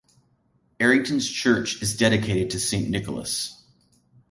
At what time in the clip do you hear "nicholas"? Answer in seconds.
2.89-3.61